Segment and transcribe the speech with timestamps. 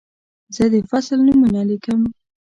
[0.55, 1.99] زه د فصل نومونه لیکم.